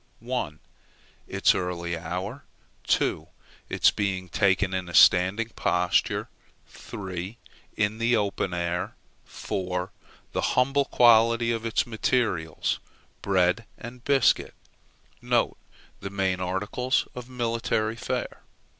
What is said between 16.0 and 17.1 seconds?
main articles